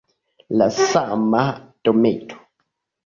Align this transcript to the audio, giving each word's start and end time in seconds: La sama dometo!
La 0.61 0.67
sama 0.77 1.43
dometo! 1.89 2.43